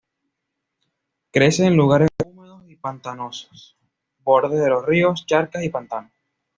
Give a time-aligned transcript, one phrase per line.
[1.31, 3.77] Crece en lugares húmedos y pantanosos,
[4.23, 6.11] bordes de los ríos, charcas y pantanos.